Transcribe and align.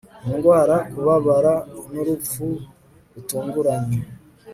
indwara 0.29 0.75
kubabara 0.91 1.53
n 1.91 1.93
urupfu 2.01 2.45
rutunguranye 3.13 3.99